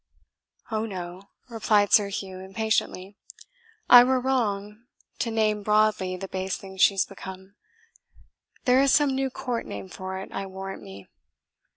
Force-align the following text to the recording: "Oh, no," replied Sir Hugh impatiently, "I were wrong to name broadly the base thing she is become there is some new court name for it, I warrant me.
"Oh, 0.71 0.87
no," 0.87 1.29
replied 1.47 1.93
Sir 1.93 2.07
Hugh 2.07 2.39
impatiently, 2.39 3.17
"I 3.87 4.03
were 4.03 4.19
wrong 4.19 4.85
to 5.19 5.29
name 5.29 5.61
broadly 5.61 6.17
the 6.17 6.27
base 6.27 6.57
thing 6.57 6.77
she 6.77 6.95
is 6.95 7.05
become 7.05 7.53
there 8.65 8.81
is 8.81 8.91
some 8.91 9.13
new 9.13 9.29
court 9.29 9.67
name 9.67 9.89
for 9.89 10.17
it, 10.17 10.31
I 10.31 10.47
warrant 10.47 10.81
me. 10.81 11.07